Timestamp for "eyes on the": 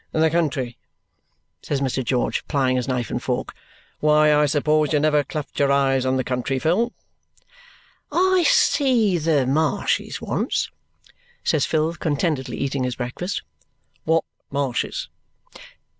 5.71-6.23